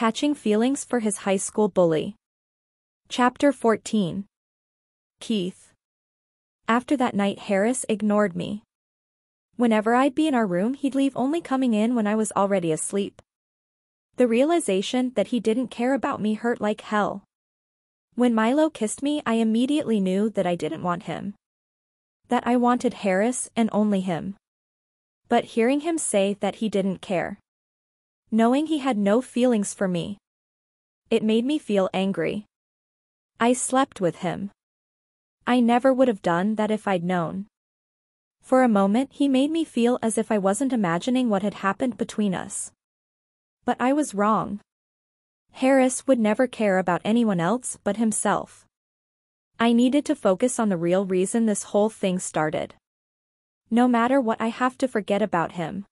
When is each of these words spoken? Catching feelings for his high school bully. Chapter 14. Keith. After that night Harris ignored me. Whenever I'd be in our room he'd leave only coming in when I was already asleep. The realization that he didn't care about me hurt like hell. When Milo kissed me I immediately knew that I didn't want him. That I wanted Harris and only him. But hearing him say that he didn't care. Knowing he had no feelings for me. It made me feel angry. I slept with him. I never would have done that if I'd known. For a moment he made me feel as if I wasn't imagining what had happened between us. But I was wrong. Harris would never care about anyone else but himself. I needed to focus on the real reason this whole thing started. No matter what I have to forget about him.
Catching 0.00 0.34
feelings 0.34 0.82
for 0.82 1.00
his 1.00 1.28
high 1.28 1.36
school 1.36 1.68
bully. 1.68 2.14
Chapter 3.10 3.52
14. 3.52 4.24
Keith. 5.20 5.74
After 6.66 6.96
that 6.96 7.14
night 7.14 7.38
Harris 7.38 7.84
ignored 7.86 8.34
me. 8.34 8.62
Whenever 9.56 9.94
I'd 9.94 10.14
be 10.14 10.26
in 10.26 10.34
our 10.34 10.46
room 10.46 10.72
he'd 10.72 10.94
leave 10.94 11.12
only 11.14 11.42
coming 11.42 11.74
in 11.74 11.94
when 11.94 12.06
I 12.06 12.14
was 12.14 12.32
already 12.32 12.72
asleep. 12.72 13.20
The 14.16 14.26
realization 14.26 15.12
that 15.16 15.26
he 15.26 15.38
didn't 15.38 15.68
care 15.68 15.92
about 15.92 16.18
me 16.18 16.32
hurt 16.32 16.62
like 16.62 16.80
hell. 16.80 17.24
When 18.14 18.34
Milo 18.34 18.70
kissed 18.70 19.02
me 19.02 19.20
I 19.26 19.34
immediately 19.34 20.00
knew 20.00 20.30
that 20.30 20.46
I 20.46 20.54
didn't 20.54 20.82
want 20.82 21.02
him. 21.02 21.34
That 22.28 22.46
I 22.46 22.56
wanted 22.56 23.04
Harris 23.04 23.50
and 23.54 23.68
only 23.70 24.00
him. 24.00 24.36
But 25.28 25.44
hearing 25.44 25.80
him 25.80 25.98
say 25.98 26.38
that 26.40 26.54
he 26.54 26.70
didn't 26.70 27.02
care. 27.02 27.38
Knowing 28.32 28.66
he 28.66 28.78
had 28.78 28.96
no 28.96 29.20
feelings 29.20 29.74
for 29.74 29.88
me. 29.88 30.16
It 31.10 31.24
made 31.24 31.44
me 31.44 31.58
feel 31.58 31.90
angry. 31.92 32.46
I 33.40 33.52
slept 33.52 34.00
with 34.00 34.16
him. 34.16 34.52
I 35.46 35.58
never 35.58 35.92
would 35.92 36.06
have 36.06 36.22
done 36.22 36.54
that 36.54 36.70
if 36.70 36.86
I'd 36.86 37.02
known. 37.02 37.46
For 38.40 38.62
a 38.62 38.68
moment 38.68 39.10
he 39.12 39.26
made 39.26 39.50
me 39.50 39.64
feel 39.64 39.98
as 40.00 40.16
if 40.16 40.30
I 40.30 40.38
wasn't 40.38 40.72
imagining 40.72 41.28
what 41.28 41.42
had 41.42 41.54
happened 41.54 41.96
between 41.98 42.34
us. 42.34 42.70
But 43.64 43.76
I 43.80 43.92
was 43.92 44.14
wrong. 44.14 44.60
Harris 45.52 46.06
would 46.06 46.20
never 46.20 46.46
care 46.46 46.78
about 46.78 47.02
anyone 47.04 47.40
else 47.40 47.78
but 47.82 47.96
himself. 47.96 48.64
I 49.58 49.72
needed 49.72 50.04
to 50.04 50.14
focus 50.14 50.60
on 50.60 50.68
the 50.68 50.76
real 50.76 51.04
reason 51.04 51.46
this 51.46 51.64
whole 51.64 51.90
thing 51.90 52.20
started. 52.20 52.74
No 53.70 53.88
matter 53.88 54.20
what 54.20 54.40
I 54.40 54.48
have 54.48 54.78
to 54.78 54.88
forget 54.88 55.20
about 55.20 55.52
him. 55.52 55.84